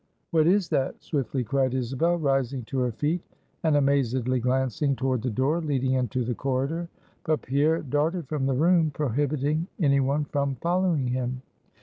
"What 0.31 0.47
is 0.47 0.67
that?" 0.69 1.03
swiftly 1.03 1.43
cried 1.43 1.75
Isabel, 1.75 2.17
rising 2.17 2.63
to 2.63 2.79
her 2.79 2.91
feet, 2.91 3.21
and 3.61 3.77
amazedly 3.77 4.39
glancing 4.39 4.95
toward 4.95 5.21
the 5.21 5.29
door 5.29 5.61
leading 5.61 5.93
into 5.93 6.25
the 6.25 6.33
corridor. 6.33 6.89
But 7.23 7.43
Pierre 7.43 7.83
darted 7.83 8.27
from 8.27 8.47
the 8.47 8.55
room, 8.55 8.89
prohibiting 8.89 9.67
any 9.79 9.99
one 9.99 10.25
from 10.25 10.55
following 10.55 11.05
him. 11.09 11.43